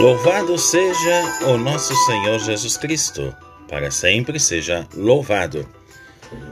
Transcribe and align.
Louvado 0.00 0.56
seja 0.56 1.44
o 1.48 1.58
nosso 1.58 1.92
Senhor 2.06 2.38
Jesus 2.38 2.76
Cristo, 2.76 3.34
para 3.68 3.90
sempre 3.90 4.38
seja 4.38 4.86
louvado. 4.94 5.68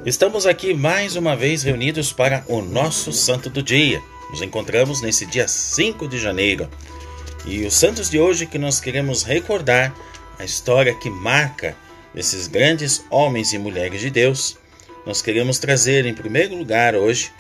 Estamos 0.05 0.47
aqui 0.47 0.75
mais 0.75 1.15
uma 1.15 1.37
vez 1.37 1.63
reunidos 1.63 2.13
para 2.13 2.45
o 2.49 2.61
nosso 2.61 3.13
Santo 3.13 3.49
do 3.49 3.63
Dia. 3.63 4.03
Nos 4.31 4.43
encontramos 4.43 5.01
nesse 5.01 5.25
dia 5.27 5.47
5 5.47 6.09
de 6.09 6.19
janeiro. 6.19 6.69
E 7.45 7.65
os 7.65 7.75
santos 7.75 8.11
de 8.11 8.19
hoje 8.19 8.47
que 8.47 8.59
nós 8.59 8.81
queremos 8.81 9.23
recordar 9.23 9.95
a 10.41 10.45
história 10.45 10.93
que 10.93 11.09
marca 11.09 11.77
esses 12.17 12.49
grandes 12.49 13.05
homens 13.09 13.53
e 13.53 13.59
mulheres 13.59 14.01
de 14.01 14.11
Deus, 14.11 14.59
nós 15.07 15.23
queremos 15.23 15.61
trazer 15.61 16.05
em 16.05 16.15
primeiro 16.15 16.57
lugar 16.57 16.97
hoje, 16.97 17.31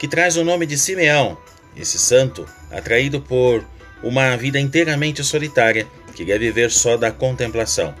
que 0.00 0.08
traz 0.08 0.36
o 0.36 0.42
nome 0.42 0.66
de 0.66 0.76
Simeão, 0.76 1.38
esse 1.76 1.96
santo 1.96 2.44
atraído 2.72 3.20
por 3.20 3.64
uma 4.02 4.36
vida 4.36 4.58
inteiramente 4.58 5.22
solitária, 5.24 5.86
queria 6.14 6.38
viver 6.38 6.70
só 6.70 6.96
da 6.96 7.10
contemplação. 7.10 7.94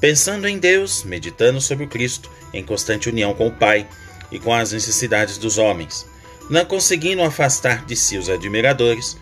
Pensando 0.00 0.46
em 0.46 0.58
Deus, 0.58 1.02
meditando 1.04 1.60
sobre 1.60 1.84
o 1.84 1.88
Cristo, 1.88 2.30
em 2.52 2.62
constante 2.62 3.08
união 3.08 3.34
com 3.34 3.48
o 3.48 3.52
Pai 3.52 3.86
e 4.30 4.38
com 4.38 4.54
as 4.54 4.72
necessidades 4.72 5.38
dos 5.38 5.58
homens, 5.58 6.06
não 6.48 6.64
conseguindo 6.64 7.22
afastar 7.22 7.84
de 7.84 7.96
si 7.96 8.16
os 8.16 8.28
admiradores, 8.28 9.16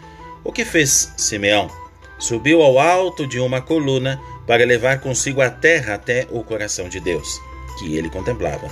o 0.45 0.53
que 0.53 0.65
fez 0.65 1.13
Simeão? 1.17 1.71
Subiu 2.19 2.63
ao 2.63 2.79
alto 2.79 3.27
de 3.27 3.41
uma 3.41 3.61
coluna 3.61 4.21
para 4.47 4.65
levar 4.65 5.01
consigo 5.01 5.41
a 5.41 5.51
terra 5.51 5.95
até 5.95 6.27
o 6.31 6.43
coração 6.45 6.89
de 6.89 7.01
Deus, 7.01 7.41
que 7.79 7.97
ele 7.97 8.09
contemplava. 8.09 8.71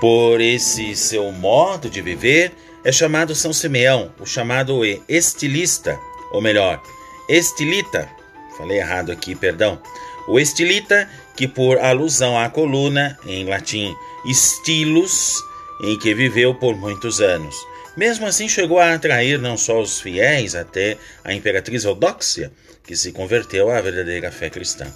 Por 0.00 0.40
esse 0.40 0.94
seu 0.94 1.30
modo 1.32 1.90
de 1.90 2.00
viver, 2.00 2.52
é 2.84 2.90
chamado 2.90 3.34
São 3.34 3.52
Simeão, 3.52 4.12
o 4.18 4.26
chamado 4.26 4.82
estilista, 5.08 5.98
ou 6.32 6.40
melhor, 6.40 6.82
estilita. 7.28 8.08
Falei 8.56 8.78
errado 8.78 9.12
aqui, 9.12 9.34
perdão. 9.34 9.80
O 10.26 10.38
estilita, 10.38 11.08
que 11.36 11.46
por 11.46 11.78
alusão 11.78 12.38
à 12.38 12.48
coluna, 12.48 13.18
em 13.26 13.44
latim 13.44 13.94
estilos, 14.24 15.42
em 15.82 15.98
que 15.98 16.14
viveu 16.14 16.54
por 16.54 16.76
muitos 16.76 17.20
anos. 17.20 17.56
Mesmo 17.96 18.26
assim, 18.26 18.48
chegou 18.48 18.78
a 18.78 18.94
atrair 18.94 19.38
não 19.38 19.56
só 19.56 19.80
os 19.80 20.00
fiéis, 20.00 20.54
até 20.54 20.96
a 21.24 21.34
imperatriz 21.34 21.84
Eudóxia, 21.84 22.52
que 22.84 22.96
se 22.96 23.12
converteu 23.12 23.70
à 23.70 23.80
verdadeira 23.80 24.30
fé 24.30 24.48
cristã. 24.48 24.86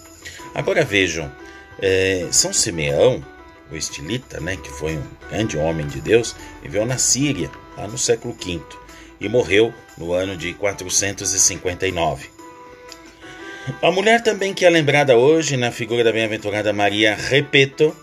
Agora 0.54 0.84
vejam, 0.84 1.30
é, 1.80 2.26
São 2.30 2.52
Simeão, 2.52 3.24
o 3.70 3.76
estilita, 3.76 4.40
né, 4.40 4.56
que 4.56 4.70
foi 4.70 4.96
um 4.96 5.02
grande 5.28 5.58
homem 5.58 5.86
de 5.86 6.00
Deus, 6.00 6.34
viveu 6.62 6.86
na 6.86 6.98
Síria, 6.98 7.50
lá 7.76 7.86
no 7.86 7.98
século 7.98 8.34
V 8.34 8.60
e 9.20 9.28
morreu 9.28 9.72
no 9.96 10.12
ano 10.12 10.36
de 10.36 10.52
459. 10.54 12.30
A 13.82 13.90
mulher 13.90 14.22
também 14.22 14.54
que 14.54 14.64
é 14.64 14.70
lembrada 14.70 15.16
hoje 15.16 15.56
na 15.56 15.72
figura 15.72 16.04
da 16.04 16.12
bem-aventurada 16.12 16.72
Maria 16.72 17.14
Repeto, 17.16 17.94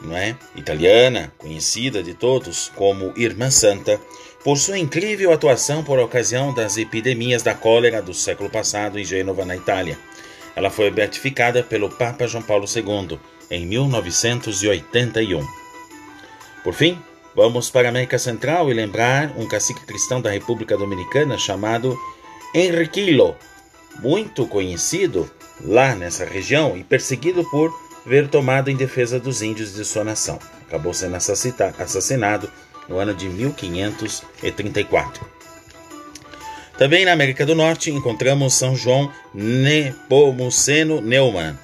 não 0.00 0.16
é? 0.16 0.36
italiana, 0.54 1.32
conhecida 1.36 2.02
de 2.02 2.14
todos 2.14 2.70
como 2.76 3.12
Irmã 3.16 3.50
Santa, 3.50 4.00
por 4.44 4.56
sua 4.56 4.78
incrível 4.78 5.32
atuação 5.32 5.82
por 5.82 5.98
ocasião 5.98 6.54
das 6.54 6.76
epidemias 6.76 7.42
da 7.42 7.54
cólera 7.54 8.00
do 8.00 8.14
século 8.14 8.48
passado 8.48 8.98
em 8.98 9.04
Gênova, 9.04 9.44
na 9.44 9.56
Itália. 9.56 9.98
Ela 10.54 10.70
foi 10.70 10.90
beatificada 10.90 11.62
pelo 11.62 11.90
Papa 11.90 12.26
João 12.26 12.42
Paulo 12.42 12.64
II 12.64 13.18
em 13.50 13.66
1981. 13.66 15.44
Por 16.62 16.74
fim, 16.74 17.00
Vamos 17.38 17.70
para 17.70 17.86
a 17.86 17.90
América 17.90 18.18
Central 18.18 18.68
e 18.68 18.74
lembrar 18.74 19.32
um 19.36 19.46
cacique 19.46 19.86
cristão 19.86 20.20
da 20.20 20.28
República 20.28 20.76
Dominicana 20.76 21.38
chamado 21.38 21.96
Henriquilo, 22.52 23.36
muito 24.00 24.44
conhecido 24.44 25.30
lá 25.60 25.94
nessa 25.94 26.24
região 26.24 26.76
e 26.76 26.82
perseguido 26.82 27.48
por 27.48 27.72
ver 28.04 28.26
tomado 28.26 28.72
em 28.72 28.76
defesa 28.76 29.20
dos 29.20 29.40
índios 29.40 29.72
de 29.72 29.84
sua 29.84 30.02
nação. 30.02 30.40
Acabou 30.66 30.92
sendo 30.92 31.14
assassinado 31.14 32.50
no 32.88 32.98
ano 32.98 33.14
de 33.14 33.28
1534. 33.28 35.24
Também 36.76 37.04
na 37.04 37.12
América 37.12 37.46
do 37.46 37.54
Norte 37.54 37.92
encontramos 37.92 38.54
São 38.54 38.74
João 38.74 39.12
Nepomuceno 39.32 41.00
Neumann. 41.00 41.56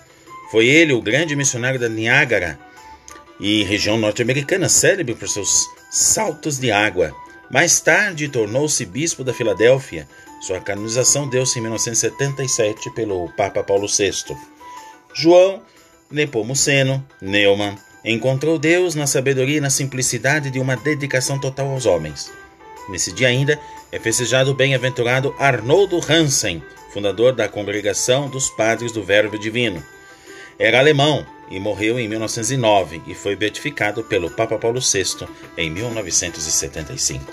Foi 0.52 0.68
ele 0.68 0.92
o 0.92 1.02
grande 1.02 1.34
missionário 1.34 1.80
da 1.80 1.88
Niágara, 1.88 2.60
e 3.38 3.62
região 3.64 3.96
norte-americana, 3.96 4.68
célebre 4.68 5.14
por 5.14 5.28
seus 5.28 5.66
saltos 5.90 6.58
de 6.58 6.70
água. 6.70 7.14
Mais 7.50 7.80
tarde 7.80 8.28
tornou-se 8.28 8.84
bispo 8.84 9.22
da 9.22 9.34
Filadélfia. 9.34 10.08
Sua 10.40 10.60
canonização 10.60 11.28
deu-se 11.28 11.58
em 11.58 11.62
1977 11.62 12.90
pelo 12.90 13.28
Papa 13.30 13.62
Paulo 13.62 13.86
VI. 13.86 14.36
João 15.14 15.62
Nepomuceno 16.10 17.04
Neumann 17.20 17.76
encontrou 18.04 18.58
Deus 18.58 18.94
na 18.94 19.06
sabedoria 19.06 19.58
e 19.58 19.60
na 19.60 19.70
simplicidade 19.70 20.50
de 20.50 20.58
uma 20.58 20.76
dedicação 20.76 21.38
total 21.38 21.70
aos 21.70 21.86
homens. 21.86 22.30
Nesse 22.88 23.12
dia 23.12 23.28
ainda 23.28 23.58
é 23.90 23.98
festejado 23.98 24.50
o 24.50 24.54
bem-aventurado 24.54 25.34
Arnoldo 25.38 26.00
Hansen, 26.08 26.62
fundador 26.92 27.32
da 27.32 27.48
Congregação 27.48 28.28
dos 28.28 28.50
Padres 28.50 28.92
do 28.92 29.02
Verbo 29.02 29.38
Divino. 29.38 29.82
Era 30.58 30.78
alemão 30.78 31.26
e 31.50 31.60
morreu 31.60 31.98
em 31.98 32.08
1909 32.08 33.02
e 33.06 33.14
foi 33.14 33.36
beatificado 33.36 34.02
pelo 34.04 34.30
Papa 34.30 34.58
Paulo 34.58 34.80
VI 34.80 35.26
em 35.56 35.70
1975. 35.70 37.32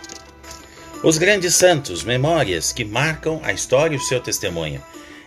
Os 1.03 1.17
grandes 1.17 1.55
santos, 1.55 2.03
memórias 2.03 2.71
que 2.71 2.85
marcam 2.85 3.39
a 3.43 3.51
história 3.51 3.95
e 3.95 3.97
o 3.97 4.01
seu 4.01 4.19
testemunho. 4.19 4.83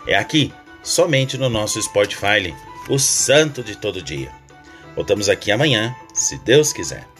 É 0.06 0.14
aqui, 0.16 0.52
somente 0.82 1.36
no 1.36 1.48
nosso 1.48 1.82
Spotify, 1.82 2.54
o 2.88 2.98
Santo 2.98 3.62
de 3.62 3.76
Todo 3.76 4.02
Dia. 4.02 4.30
Voltamos 4.94 5.28
aqui 5.28 5.50
amanhã, 5.50 5.94
se 6.12 6.38
Deus 6.38 6.72
quiser. 6.72 7.13